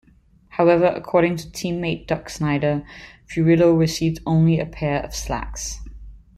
[0.49, 2.83] However, according to teammate Duke Snider,
[3.31, 5.79] Furillo received only a pair of slacks.